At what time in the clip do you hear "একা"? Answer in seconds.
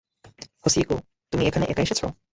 1.67-1.81